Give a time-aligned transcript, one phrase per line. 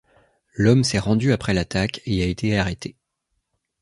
[0.55, 2.97] L'homme s'est rendu après l'attaque et a été arrêté.